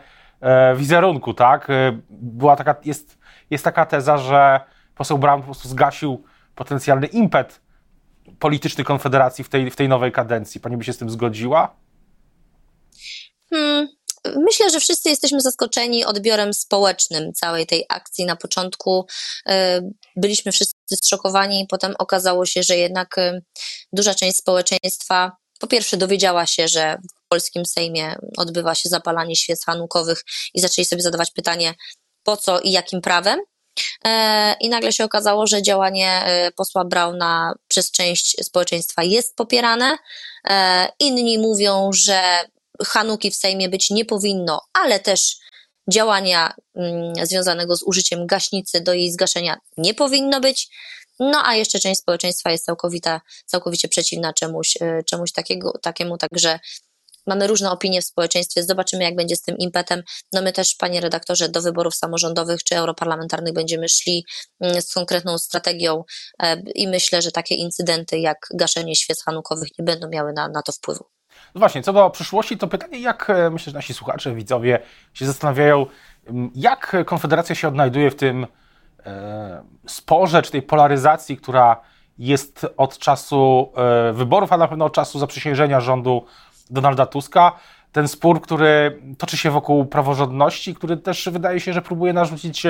wizerunku, 0.75 1.33
tak? 1.33 1.67
Była 2.09 2.55
taka, 2.55 2.75
jest, 2.85 3.17
jest 3.49 3.63
taka 3.63 3.85
teza, 3.85 4.17
że 4.17 4.59
poseł 4.95 5.17
Brown 5.17 5.41
po 5.41 5.45
prostu 5.45 5.69
zgasił 5.69 6.23
potencjalny 6.55 7.07
impet 7.07 7.61
polityczny 8.39 8.83
Konfederacji 8.83 9.43
w 9.43 9.49
tej, 9.49 9.71
w 9.71 9.75
tej 9.75 9.89
nowej 9.89 10.11
kadencji. 10.11 10.61
Pani 10.61 10.77
by 10.77 10.83
się 10.83 10.93
z 10.93 10.97
tym 10.97 11.09
zgodziła? 11.09 11.75
Hmm, 13.49 13.87
myślę, 14.35 14.69
że 14.69 14.79
wszyscy 14.79 15.09
jesteśmy 15.09 15.41
zaskoczeni 15.41 16.05
odbiorem 16.05 16.53
społecznym 16.53 17.33
całej 17.33 17.67
tej 17.67 17.85
akcji. 17.89 18.25
Na 18.25 18.35
początku 18.35 19.05
y, 19.49 19.53
byliśmy 20.15 20.51
wszyscy 20.51 20.95
zszokowani, 21.03 21.65
potem 21.69 21.93
okazało 21.99 22.45
się, 22.45 22.63
że 22.63 22.77
jednak 22.77 23.15
duża 23.93 24.15
część 24.15 24.37
społeczeństwa 24.37 25.31
po 25.59 25.67
pierwsze 25.67 25.97
dowiedziała 25.97 26.45
się, 26.45 26.67
że 26.67 26.97
polskim 27.29 27.65
Sejmie 27.65 28.15
odbywa 28.37 28.75
się 28.75 28.89
zapalanie 28.89 29.35
świec 29.35 29.65
hanukowych 29.65 30.23
i 30.53 30.61
zaczęli 30.61 30.85
sobie 30.85 31.01
zadawać 31.01 31.31
pytanie, 31.31 31.73
po 32.23 32.37
co 32.37 32.59
i 32.59 32.71
jakim 32.71 33.01
prawem. 33.01 33.39
E, 34.05 34.55
I 34.59 34.69
nagle 34.69 34.93
się 34.93 35.03
okazało, 35.03 35.47
że 35.47 35.61
działanie 35.61 36.23
e, 36.25 36.51
posła 36.51 36.85
Brauna 36.85 37.53
przez 37.67 37.91
część 37.91 38.45
społeczeństwa 38.45 39.03
jest 39.03 39.35
popierane. 39.35 39.97
E, 40.49 40.87
inni 40.99 41.37
mówią, 41.37 41.89
że 41.93 42.21
Hanuki 42.85 43.31
w 43.31 43.35
Sejmie 43.35 43.69
być 43.69 43.89
nie 43.89 44.05
powinno, 44.05 44.61
ale 44.73 44.99
też 44.99 45.37
działania 45.91 46.53
mm, 46.75 47.25
związanego 47.25 47.75
z 47.75 47.83
użyciem 47.83 48.27
gaśnicy 48.27 48.81
do 48.81 48.93
jej 48.93 49.11
zgaszenia 49.11 49.57
nie 49.77 49.93
powinno 49.93 50.41
być. 50.41 50.69
No 51.19 51.41
a 51.45 51.55
jeszcze 51.55 51.79
część 51.79 52.01
społeczeństwa 52.01 52.51
jest 52.51 52.65
całkowita, 52.65 53.21
całkowicie 53.45 53.87
przeciwna 53.87 54.33
czemuś, 54.33 54.77
czemuś 55.05 55.31
takiego, 55.31 55.73
takiemu, 55.81 56.17
także 56.17 56.59
mamy 57.27 57.47
różne 57.47 57.71
opinie 57.71 58.01
w 58.01 58.05
społeczeństwie, 58.05 58.63
zobaczymy 58.63 59.03
jak 59.03 59.15
będzie 59.15 59.35
z 59.35 59.41
tym 59.41 59.57
impetem. 59.57 60.03
No 60.33 60.41
my 60.41 60.53
też, 60.53 60.75
panie 60.75 61.01
redaktorze, 61.01 61.49
do 61.49 61.61
wyborów 61.61 61.95
samorządowych 61.95 62.63
czy 62.63 62.75
europarlamentarnych 62.75 63.53
będziemy 63.53 63.89
szli 63.89 64.25
mm, 64.59 64.81
z 64.81 64.93
konkretną 64.93 65.37
strategią 65.37 66.03
e, 66.39 66.61
i 66.75 66.87
myślę, 66.87 67.21
że 67.21 67.31
takie 67.31 67.55
incydenty 67.55 68.19
jak 68.19 68.37
gaszenie 68.53 68.95
świec 68.95 69.23
hanukowych 69.23 69.69
nie 69.79 69.85
będą 69.85 70.09
miały 70.09 70.33
na, 70.33 70.47
na 70.47 70.61
to 70.61 70.71
wpływu. 70.71 71.05
No 71.55 71.59
właśnie, 71.59 71.83
co 71.83 71.93
do 71.93 72.09
przyszłości, 72.09 72.57
to 72.57 72.67
pytanie, 72.67 72.99
jak 72.99 73.29
e, 73.29 73.49
myślę, 73.49 73.71
że 73.71 73.77
nasi 73.77 73.93
słuchacze, 73.93 74.35
widzowie 74.35 74.79
się 75.13 75.25
zastanawiają, 75.25 75.85
jak 76.55 76.95
Konfederacja 77.05 77.55
się 77.55 77.67
odnajduje 77.67 78.11
w 78.11 78.15
tym 78.15 78.47
e, 79.05 79.63
sporze, 79.87 80.41
czy 80.41 80.51
tej 80.51 80.61
polaryzacji, 80.61 81.37
która 81.37 81.81
jest 82.17 82.65
od 82.77 82.97
czasu 82.97 83.71
wyborów, 84.13 84.53
a 84.53 84.57
na 84.57 84.67
pewno 84.67 84.85
od 84.85 84.93
czasu 84.93 85.19
zaprzysiężenia 85.19 85.81
rządu 85.81 86.25
Donalda 86.69 87.05
Tuska. 87.05 87.51
Ten 87.91 88.07
spór, 88.07 88.41
który 88.41 89.01
toczy 89.17 89.37
się 89.37 89.51
wokół 89.51 89.85
praworządności, 89.85 90.75
który 90.75 90.97
też 90.97 91.29
wydaje 91.29 91.59
się, 91.59 91.73
że 91.73 91.81
próbuje 91.81 92.13
narzucić 92.13 92.63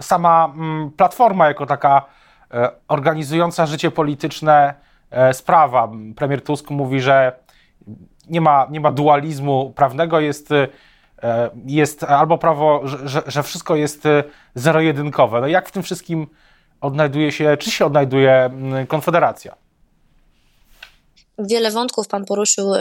sama 0.00 0.52
mm, 0.54 0.90
Platforma 0.90 1.48
jako 1.48 1.66
taka 1.66 2.02
e, 2.50 2.70
organizująca 2.88 3.66
życie 3.66 3.90
polityczne 3.90 4.74
e, 5.10 5.34
sprawa. 5.34 5.88
Premier 6.16 6.42
Tusk 6.42 6.70
mówi, 6.70 7.00
że 7.00 7.32
nie 8.28 8.40
ma, 8.40 8.66
nie 8.70 8.80
ma 8.80 8.92
dualizmu 8.92 9.72
prawnego, 9.76 10.20
jest, 10.20 10.52
e, 10.52 10.68
jest 11.66 12.04
albo 12.04 12.38
prawo, 12.38 12.80
że, 12.84 13.22
że 13.26 13.42
wszystko 13.42 13.76
jest 13.76 14.08
zero-jedynkowe. 14.54 15.40
No 15.40 15.46
jak 15.46 15.68
w 15.68 15.72
tym 15.72 15.82
wszystkim 15.82 16.26
odnajduje 16.80 17.32
się, 17.32 17.56
czy 17.56 17.70
się 17.70 17.86
odnajduje 17.86 18.32
mm, 18.32 18.86
Konfederacja? 18.86 19.61
Wiele 21.38 21.70
wątków 21.70 22.08
Pan 22.08 22.24
poruszył 22.24 22.72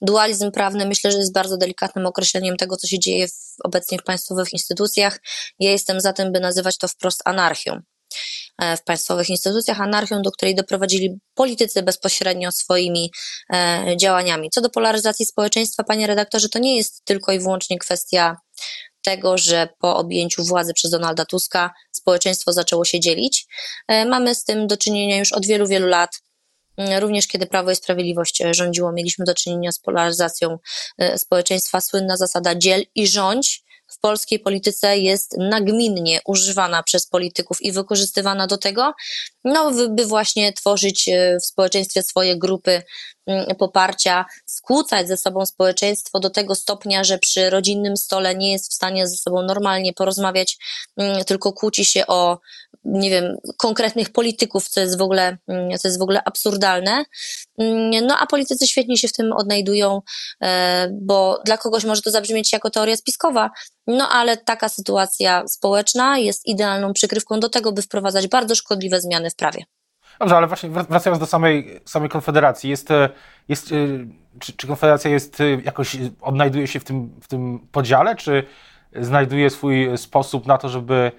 dualizm 0.00 0.50
prawny 0.50 0.86
myślę, 0.86 1.12
że 1.12 1.18
jest 1.18 1.32
bardzo 1.32 1.56
delikatnym 1.56 2.06
określeniem 2.06 2.56
tego, 2.56 2.76
co 2.76 2.86
się 2.86 2.98
dzieje 2.98 3.28
w, 3.28 3.54
obecnie 3.64 3.98
w 3.98 4.02
państwowych 4.02 4.52
instytucjach. 4.52 5.20
Ja 5.58 5.70
jestem 5.70 6.00
za 6.00 6.12
tym, 6.12 6.32
by 6.32 6.40
nazywać 6.40 6.78
to 6.78 6.88
wprost 6.88 7.22
anarchią 7.24 7.80
e, 8.58 8.76
w 8.76 8.84
państwowych 8.84 9.30
instytucjach, 9.30 9.80
anarchią, 9.80 10.22
do 10.22 10.30
której 10.30 10.54
doprowadzili 10.54 11.20
politycy 11.34 11.82
bezpośrednio 11.82 12.52
swoimi 12.52 13.10
e, 13.52 13.96
działaniami. 13.96 14.50
Co 14.50 14.60
do 14.60 14.70
polaryzacji 14.70 15.26
społeczeństwa, 15.26 15.84
panie 15.84 16.06
redaktorze, 16.06 16.48
to 16.48 16.58
nie 16.58 16.76
jest 16.76 17.04
tylko 17.04 17.32
i 17.32 17.40
wyłącznie 17.40 17.78
kwestia 17.78 18.36
tego, 19.02 19.38
że 19.38 19.68
po 19.78 19.96
objęciu 19.96 20.44
władzy 20.44 20.74
przez 20.74 20.90
Donalda 20.90 21.24
Tuska 21.24 21.70
społeczeństwo 21.92 22.52
zaczęło 22.52 22.84
się 22.84 23.00
dzielić. 23.00 23.46
E, 23.88 24.04
mamy 24.04 24.34
z 24.34 24.44
tym 24.44 24.66
do 24.66 24.76
czynienia 24.76 25.18
już 25.18 25.32
od 25.32 25.46
wielu, 25.46 25.66
wielu 25.66 25.86
lat. 25.86 26.10
Mm, 26.76 27.00
również 27.00 27.26
kiedy 27.26 27.46
Prawo 27.46 27.70
i 27.70 27.76
Sprawiedliwość 27.76 28.40
e, 28.40 28.54
rządziło, 28.54 28.92
mieliśmy 28.92 29.24
do 29.24 29.34
czynienia 29.34 29.72
z 29.72 29.78
polaryzacją 29.78 30.58
e, 30.98 31.18
społeczeństwa. 31.18 31.80
Słynna 31.80 32.16
zasada 32.16 32.54
dziel 32.54 32.82
i 32.94 33.06
rządź 33.06 33.62
w 33.92 34.00
polskiej 34.00 34.38
polityce 34.38 34.98
jest 34.98 35.36
nagminnie 35.38 36.20
używana 36.26 36.82
przez 36.82 37.06
polityków 37.06 37.62
i 37.62 37.72
wykorzystywana 37.72 38.46
do 38.46 38.58
tego, 38.58 38.92
no, 39.44 39.72
by 39.88 40.06
właśnie 40.06 40.52
tworzyć 40.52 41.08
e, 41.08 41.38
w 41.40 41.44
społeczeństwie 41.44 42.02
swoje 42.02 42.38
grupy 42.38 42.82
mm, 43.26 43.56
poparcia, 43.56 44.24
skłócać 44.46 45.08
ze 45.08 45.16
sobą 45.16 45.46
społeczeństwo 45.46 46.20
do 46.20 46.30
tego 46.30 46.54
stopnia, 46.54 47.04
że 47.04 47.18
przy 47.18 47.50
rodzinnym 47.50 47.96
stole 47.96 48.34
nie 48.34 48.52
jest 48.52 48.70
w 48.70 48.74
stanie 48.74 49.08
ze 49.08 49.16
sobą 49.16 49.42
normalnie 49.42 49.92
porozmawiać, 49.92 50.58
mm, 50.96 51.24
tylko 51.24 51.52
kłóci 51.52 51.84
się 51.84 52.06
o 52.06 52.38
nie 52.84 53.10
wiem, 53.10 53.36
konkretnych 53.56 54.10
polityków, 54.10 54.68
co 54.68 54.80
jest 54.80 54.98
w 54.98 55.02
ogóle, 55.02 55.38
mm, 55.48 55.78
co 55.78 55.88
jest 55.88 55.98
w 55.98 56.02
ogóle 56.02 56.22
absurdalne. 56.24 57.04
Mm, 57.58 58.06
no 58.06 58.18
a 58.18 58.26
politycy 58.26 58.66
świetnie 58.66 58.96
się 58.96 59.08
w 59.08 59.12
tym 59.12 59.32
odnajdują, 59.32 60.02
e, 60.42 60.88
bo 60.92 61.40
dla 61.44 61.56
kogoś 61.56 61.84
może 61.84 62.02
to 62.02 62.10
zabrzmieć 62.10 62.52
jako 62.52 62.70
teoria 62.70 62.96
spiskowa, 62.96 63.50
no 63.86 64.08
ale 64.08 64.36
taka 64.36 64.68
sytuacja 64.68 65.44
społeczna 65.48 66.18
jest 66.18 66.46
idealną 66.46 66.92
przykrywką 66.92 67.40
do 67.40 67.48
tego, 67.48 67.72
by 67.72 67.82
wprowadzać 67.82 68.28
bardzo 68.28 68.54
szkodliwe 68.54 69.00
zmiany 69.00 69.30
w 69.30 69.34
prawie. 69.34 69.64
Dobrze, 70.20 70.36
ale 70.36 70.46
właśnie 70.46 70.70
wracając 70.70 71.20
do 71.20 71.26
samej, 71.26 71.80
samej 71.84 72.08
Konfederacji, 72.08 72.70
jest, 72.70 72.90
e, 72.90 73.08
jest, 73.48 73.72
e, 73.72 73.76
czy, 74.38 74.52
czy 74.52 74.66
Konfederacja 74.66 75.10
jest 75.10 75.38
jakoś, 75.64 75.96
odnajduje 76.20 76.66
się 76.66 76.80
w 76.80 76.84
tym, 76.84 77.20
w 77.20 77.28
tym 77.28 77.68
podziale, 77.72 78.16
czy 78.16 78.44
znajduje 79.00 79.50
swój 79.50 79.98
sposób 79.98 80.46
na 80.46 80.58
to, 80.58 80.68
żeby 80.68 81.12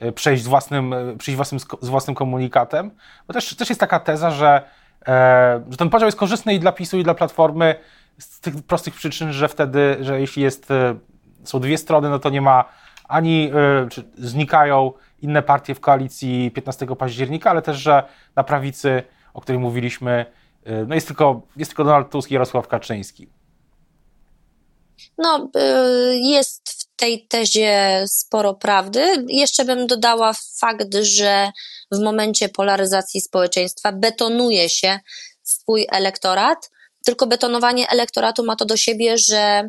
E, 0.00 0.12
przejść, 0.12 0.44
własnym, 0.44 0.92
e, 0.92 1.16
przyjść 1.16 1.36
własnym, 1.36 1.60
z 1.80 1.88
własnym 1.88 2.14
komunikatem. 2.14 2.90
Bo 3.26 3.34
też, 3.34 3.56
też 3.56 3.68
jest 3.68 3.80
taka 3.80 4.00
teza, 4.00 4.30
że, 4.30 4.62
e, 5.06 5.62
że 5.70 5.76
ten 5.76 5.90
podział 5.90 6.06
jest 6.06 6.18
korzystny 6.18 6.54
i 6.54 6.60
dla 6.60 6.72
PiSu, 6.72 6.98
i 6.98 7.04
dla 7.04 7.14
Platformy 7.14 7.74
z 8.18 8.40
tych 8.40 8.62
prostych 8.62 8.94
przyczyn, 8.94 9.32
że 9.32 9.48
wtedy, 9.48 9.96
że 10.00 10.20
jeśli 10.20 10.42
jest, 10.42 10.70
e, 10.70 10.94
są 11.44 11.60
dwie 11.60 11.78
strony, 11.78 12.10
no 12.10 12.18
to 12.18 12.30
nie 12.30 12.40
ma 12.40 12.64
ani, 13.08 13.52
czy 13.90 14.04
znikają 14.18 14.92
inne 15.22 15.42
partie 15.42 15.74
w 15.74 15.80
koalicji 15.80 16.50
15 16.50 16.96
października, 16.96 17.50
ale 17.50 17.62
też, 17.62 17.76
że 17.76 18.02
na 18.36 18.44
prawicy, 18.44 19.02
o 19.34 19.40
której 19.40 19.58
mówiliśmy, 19.58 20.26
no 20.86 20.94
jest 20.94 21.06
tylko, 21.06 21.42
jest 21.56 21.70
tylko 21.70 21.84
Donald 21.84 22.10
Tusk 22.10 22.30
i 22.30 22.34
Jarosław 22.34 22.68
Kaczyński. 22.68 23.28
No, 25.18 25.50
jest 26.12 26.77
tej 26.98 27.26
tezie 27.26 28.04
sporo 28.06 28.54
prawdy. 28.54 29.24
Jeszcze 29.28 29.64
bym 29.64 29.86
dodała 29.86 30.32
fakt, 30.60 30.94
że 30.94 31.50
w 31.92 31.98
momencie 31.98 32.48
polaryzacji 32.48 33.20
społeczeństwa 33.20 33.92
betonuje 33.92 34.68
się 34.68 35.00
swój 35.42 35.86
elektorat, 35.90 36.70
tylko 37.04 37.26
betonowanie 37.26 37.88
elektoratu 37.88 38.44
ma 38.44 38.56
to 38.56 38.64
do 38.64 38.76
siebie, 38.76 39.18
że 39.18 39.68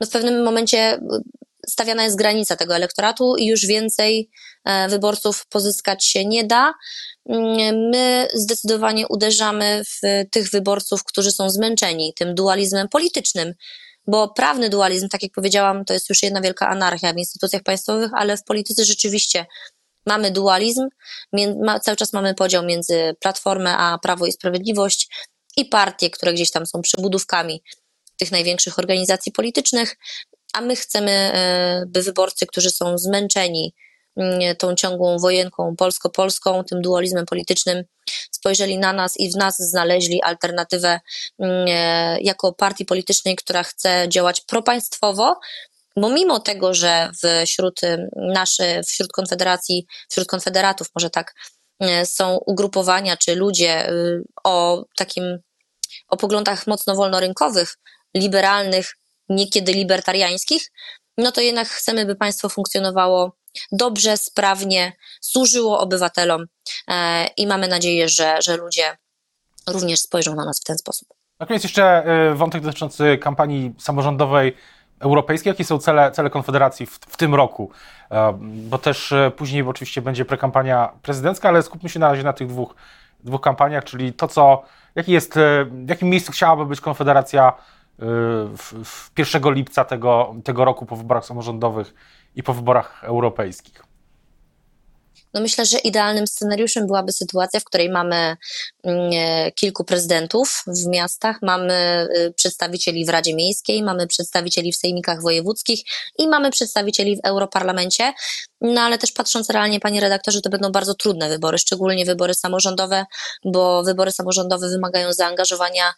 no 0.00 0.06
w 0.06 0.10
pewnym 0.10 0.44
momencie 0.44 1.00
stawiana 1.68 2.04
jest 2.04 2.16
granica 2.16 2.56
tego 2.56 2.76
elektoratu 2.76 3.36
i 3.36 3.46
już 3.46 3.66
więcej 3.66 4.30
e, 4.64 4.88
wyborców 4.88 5.46
pozyskać 5.46 6.04
się 6.04 6.24
nie 6.24 6.44
da. 6.44 6.74
My 7.92 8.28
zdecydowanie 8.34 9.08
uderzamy 9.08 9.82
w 9.84 10.00
tych 10.30 10.50
wyborców, 10.50 11.04
którzy 11.04 11.32
są 11.32 11.50
zmęczeni 11.50 12.14
tym 12.16 12.34
dualizmem 12.34 12.88
politycznym, 12.88 13.54
bo 14.08 14.28
prawny 14.28 14.68
dualizm, 14.70 15.08
tak 15.08 15.22
jak 15.22 15.32
powiedziałam, 15.32 15.84
to 15.84 15.92
jest 15.92 16.08
już 16.08 16.22
jedna 16.22 16.40
wielka 16.40 16.68
anarchia 16.68 17.12
w 17.12 17.16
instytucjach 17.16 17.62
państwowych, 17.62 18.10
ale 18.14 18.36
w 18.36 18.44
polityce 18.44 18.84
rzeczywiście 18.84 19.46
mamy 20.06 20.30
dualizm, 20.30 20.88
cały 21.82 21.96
czas 21.96 22.12
mamy 22.12 22.34
podział 22.34 22.64
między 22.64 23.14
Platformę 23.20 23.76
a 23.76 23.98
Prawo 23.98 24.26
i 24.26 24.32
Sprawiedliwość 24.32 25.08
i 25.56 25.64
partie, 25.64 26.10
które 26.10 26.32
gdzieś 26.34 26.50
tam 26.50 26.66
są 26.66 26.82
przybudówkami 26.82 27.62
tych 28.16 28.32
największych 28.32 28.78
organizacji 28.78 29.32
politycznych, 29.32 29.96
a 30.52 30.60
my 30.60 30.76
chcemy, 30.76 31.10
e, 31.10 31.84
by 31.86 32.02
wyborcy, 32.02 32.46
którzy 32.46 32.70
są 32.70 32.98
zmęczeni 32.98 33.74
tą 34.58 34.74
ciągłą 34.74 35.18
wojenką 35.18 35.76
polsko-polską, 35.76 36.64
tym 36.64 36.82
dualizmem 36.82 37.26
politycznym, 37.26 37.84
spojrzeli 38.30 38.78
na 38.78 38.92
nas 38.92 39.16
i 39.16 39.32
w 39.32 39.36
nas 39.36 39.56
znaleźli 39.58 40.22
alternatywę 40.22 41.00
e, 41.40 42.20
jako 42.20 42.52
partii 42.52 42.84
politycznej, 42.84 43.36
która 43.36 43.62
chce 43.62 44.06
działać 44.08 44.40
propaństwowo, 44.40 45.36
bo 45.96 46.10
mimo 46.10 46.40
tego, 46.40 46.74
że 46.74 47.10
wśród 47.46 47.80
naszy, 48.16 48.80
wśród 48.86 49.12
Konfederacji, 49.12 49.86
wśród 50.08 50.28
konfederatów, 50.28 50.86
może 50.94 51.10
tak 51.10 51.34
są 52.04 52.36
ugrupowania 52.46 53.16
czy 53.16 53.34
ludzie 53.34 53.92
o 54.44 54.84
takim 54.96 55.38
o 56.08 56.16
poglądach 56.16 56.66
mocno 56.66 56.94
wolnorynkowych, 56.94 57.76
liberalnych, 58.14 58.96
niekiedy 59.28 59.72
libertariańskich, 59.72 60.70
no 61.18 61.32
to 61.32 61.40
jednak 61.40 61.68
chcemy, 61.68 62.06
by 62.06 62.16
państwo 62.16 62.48
funkcjonowało 62.48 63.32
dobrze, 63.72 64.16
sprawnie, 64.16 64.92
służyło 65.20 65.80
obywatelom 65.80 66.46
e, 66.88 67.26
i 67.36 67.46
mamy 67.46 67.68
nadzieję, 67.68 68.08
że, 68.08 68.42
że 68.42 68.56
ludzie 68.56 68.96
również 69.66 70.00
spojrzą 70.00 70.34
na 70.34 70.44
nas 70.44 70.60
w 70.60 70.64
ten 70.64 70.78
sposób. 70.78 71.08
Na 71.40 71.46
koniec 71.46 71.62
jeszcze 71.62 71.84
e, 71.84 72.34
wątek 72.34 72.62
dotyczący 72.62 73.18
kampanii 73.18 73.74
samorządowej 73.78 74.56
europejskiej. 75.00 75.50
Jakie 75.50 75.64
są 75.64 75.78
cele, 75.78 76.10
cele 76.12 76.30
Konfederacji 76.30 76.86
w, 76.86 76.98
w 77.08 77.16
tym 77.16 77.34
roku? 77.34 77.70
E, 78.10 78.38
bo 78.40 78.78
też 78.78 79.14
później 79.36 79.62
oczywiście 79.62 80.02
będzie 80.02 80.24
prekampania 80.24 80.92
prezydencka, 81.02 81.48
ale 81.48 81.62
skupmy 81.62 81.88
się 81.88 81.98
na 82.00 82.10
razie 82.10 82.22
na 82.22 82.32
tych 82.32 82.48
dwóch, 82.48 82.74
dwóch 83.24 83.40
kampaniach, 83.40 83.84
czyli 83.84 84.12
to, 84.12 84.28
co, 84.28 84.62
jaki 84.94 85.12
jest, 85.12 85.34
w 85.70 85.88
jakim 85.88 86.08
miejscu 86.08 86.32
chciałaby 86.32 86.66
być 86.66 86.80
Konfederacja 86.80 87.52
w, 87.98 88.84
w 88.84 89.18
1 89.18 89.54
lipca 89.54 89.84
tego, 89.84 90.34
tego 90.44 90.64
roku 90.64 90.86
po 90.86 90.96
wyborach 90.96 91.24
samorządowych 91.24 91.94
i 92.34 92.42
po 92.42 92.54
wyborach 92.54 93.04
europejskich? 93.04 93.88
No 95.34 95.40
myślę, 95.40 95.66
że 95.66 95.78
idealnym 95.78 96.26
scenariuszem 96.26 96.86
byłaby 96.86 97.12
sytuacja, 97.12 97.60
w 97.60 97.64
której 97.64 97.90
mamy 97.90 98.36
mm, 98.84 99.10
e, 99.14 99.52
kilku 99.52 99.84
prezydentów 99.84 100.62
w 100.66 100.86
miastach, 100.86 101.36
mamy 101.42 102.08
y, 102.16 102.32
przedstawicieli 102.36 103.06
w 103.06 103.08
Radzie 103.08 103.34
Miejskiej, 103.34 103.82
mamy 103.82 104.06
przedstawicieli 104.06 104.72
w 104.72 104.76
sejmikach 104.76 105.22
wojewódzkich 105.22 105.80
i 106.18 106.28
mamy 106.28 106.50
przedstawicieli 106.50 107.16
w 107.16 107.20
Europarlamencie. 107.24 108.12
No 108.60 108.80
ale 108.80 108.98
też 108.98 109.12
patrząc 109.12 109.50
realnie, 109.50 109.80
panie 109.80 110.00
redaktorze, 110.00 110.40
to 110.40 110.50
będą 110.50 110.72
bardzo 110.72 110.94
trudne 110.94 111.28
wybory, 111.28 111.58
szczególnie 111.58 112.04
wybory 112.04 112.34
samorządowe, 112.34 113.06
bo 113.44 113.82
wybory 113.82 114.12
samorządowe 114.12 114.68
wymagają 114.68 115.12
zaangażowania 115.12 115.94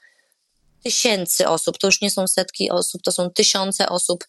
tysięcy 0.84 1.48
osób, 1.48 1.78
to 1.78 1.86
już 1.86 2.00
nie 2.00 2.10
są 2.10 2.26
setki 2.26 2.70
osób, 2.70 3.02
to 3.02 3.12
są 3.12 3.30
tysiące 3.30 3.88
osób, 3.88 4.24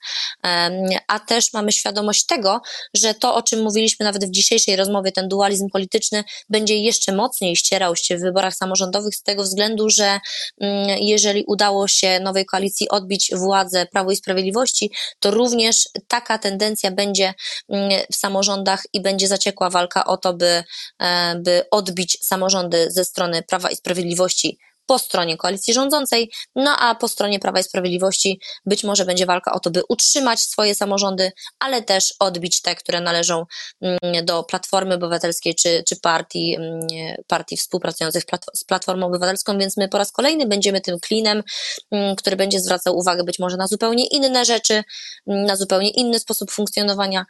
a 1.07 1.19
też 1.19 1.53
mamy 1.53 1.71
świadomość 1.71 2.25
tego, 2.25 2.61
że 2.93 3.13
to, 3.13 3.35
o 3.35 3.41
czym 3.41 3.61
mówiliśmy 3.61 4.03
nawet 4.03 4.25
w 4.25 4.31
dzisiejszej 4.31 4.75
rozmowie, 4.75 5.11
ten 5.11 5.27
dualizm 5.27 5.69
polityczny 5.69 6.23
będzie 6.49 6.77
jeszcze 6.77 7.11
mocniej 7.11 7.55
ścierał 7.55 7.95
się 7.95 8.17
w 8.17 8.21
wyborach 8.21 8.55
samorządowych 8.55 9.15
z 9.15 9.23
tego 9.23 9.43
względu, 9.43 9.89
że 9.89 10.19
mm, 10.61 10.97
jeżeli 10.99 11.43
udało 11.47 11.87
się 11.87 12.19
nowej 12.19 12.45
koalicji 12.45 12.89
odbić 12.89 13.31
władzę 13.35 13.85
Prawo 13.85 14.11
i 14.11 14.15
Sprawiedliwości, 14.15 14.91
to 15.19 15.31
również 15.31 15.89
taka 16.07 16.37
tendencja 16.37 16.91
będzie 16.91 17.33
mm, 17.69 18.01
w 18.11 18.15
samorządach 18.15 18.83
i 18.93 19.01
będzie 19.01 19.27
zaciekła 19.27 19.69
walka 19.69 20.05
o 20.05 20.17
to, 20.17 20.33
by, 20.33 20.63
e, 20.99 21.35
by 21.35 21.63
odbić 21.71 22.17
samorządy 22.21 22.91
ze 22.91 23.05
strony 23.05 23.43
Prawa 23.43 23.69
i 23.69 23.75
Sprawiedliwości 23.75 24.59
po 24.85 24.99
stronie 24.99 25.37
koalicji 25.37 25.73
rządzącej, 25.73 26.31
no 26.55 26.77
a 26.79 26.95
po 26.95 27.07
stronie 27.07 27.39
Prawa 27.39 27.59
i 27.59 27.63
Sprawiedliwości 27.63 28.39
być 28.65 28.83
może 28.83 29.05
będzie 29.05 29.25
walka 29.25 29.53
o 29.53 29.59
to, 29.59 29.71
by 29.71 29.81
utrzymać 29.89 30.39
swoje 30.39 30.75
samorządy, 30.75 31.31
ale 31.59 31.81
też 31.81 32.13
odbić 32.19 32.61
te, 32.61 32.75
które 32.75 33.01
należą 33.01 33.45
mm, 33.81 34.25
do 34.25 34.43
Platformy 34.43 34.95
Obywatelskiej 34.95 35.55
czy, 35.55 35.83
czy 35.89 35.99
partii, 35.99 36.55
mm, 36.55 36.87
partii 37.27 37.57
współpracujących 37.57 38.23
z 38.55 38.63
Platformą 38.63 39.05
Obywatelską, 39.07 39.57
więc 39.57 39.77
my 39.77 39.89
po 39.89 39.97
raz 39.97 40.11
kolejny 40.11 40.47
będziemy 40.47 40.81
tym 40.81 40.99
klinem, 40.99 41.43
mm, 41.91 42.15
który 42.15 42.35
będzie 42.35 42.59
zwracał 42.59 42.97
uwagę 42.97 43.23
być 43.23 43.39
może 43.39 43.57
na 43.57 43.67
zupełnie 43.67 44.07
inne 44.07 44.45
rzeczy, 44.45 44.83
na 45.27 45.55
zupełnie 45.55 45.89
inny 45.89 46.19
sposób 46.19 46.51
funkcjonowania 46.51 47.25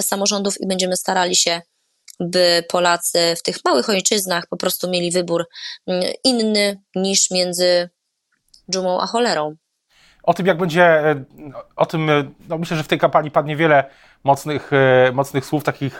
samorządów 0.00 0.60
i 0.60 0.66
będziemy 0.66 0.96
starali 0.96 1.36
się 1.36 1.60
by 2.20 2.64
Polacy 2.68 3.34
w 3.38 3.42
tych 3.42 3.56
małych 3.64 3.88
ojczyznach 3.88 4.44
po 4.50 4.56
prostu 4.56 4.90
mieli 4.90 5.10
wybór 5.10 5.48
mm, 5.86 6.04
inny 6.24 6.80
niż 6.94 7.30
między 7.30 7.90
dżumą 8.70 9.00
a 9.00 9.06
cholerą. 9.06 9.56
O 10.22 10.34
tym, 10.34 10.46
jak 10.46 10.58
będzie, 10.58 10.84
e, 10.84 11.24
o 11.76 11.86
tym, 11.86 12.10
e, 12.10 12.30
no 12.48 12.58
myślę, 12.58 12.76
że 12.76 12.82
w 12.82 12.88
tej 12.88 12.98
kampanii 12.98 13.30
padnie 13.30 13.56
wiele 13.56 13.84
mocnych, 14.24 14.70
e, 14.72 15.12
mocnych 15.12 15.44
słów, 15.44 15.64
takich 15.64 15.98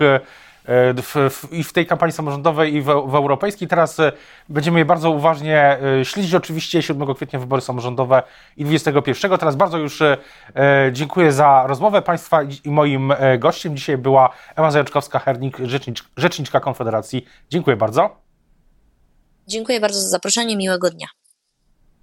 w, 1.03 1.31
w, 1.31 1.53
i 1.53 1.65
w 1.65 1.73
tej 1.73 1.87
kampanii 1.87 2.13
samorządowej, 2.13 2.75
i 2.75 2.83
w, 2.83 2.85
w 2.85 3.15
europejskiej. 3.15 3.69
Teraz 3.69 4.01
e, 4.01 4.13
będziemy 4.49 4.79
je 4.79 4.85
bardzo 4.85 5.11
uważnie 5.11 5.79
e, 6.01 6.05
śledzić. 6.05 6.35
Oczywiście 6.35 6.83
7 6.83 7.15
kwietnia 7.15 7.39
wybory 7.39 7.63
samorządowe 7.63 8.23
i 8.57 8.65
21. 8.65 9.39
Teraz 9.39 9.57
bardzo 9.57 9.79
już 9.79 10.03
dziękuję 10.93 11.33
za 11.33 11.65
rozmowę 11.67 12.03
Państwa 12.03 12.43
i 12.65 12.71
moim 12.71 13.13
gościem 13.39 13.77
dzisiaj 13.77 13.99
była 13.99 14.31
Ewa 14.57 14.71
Zajączkowska-Hernik, 14.71 15.67
rzecznicz, 15.67 16.05
rzeczniczka 16.17 16.61
Konfederacji. 16.61 17.25
Dziękuję 17.51 17.77
bardzo. 17.77 18.17
Dziękuję 19.47 19.81
bardzo 19.81 20.01
za 20.01 20.09
zaproszenie. 20.09 20.57
Miłego 20.57 20.91
dnia. 20.91 21.07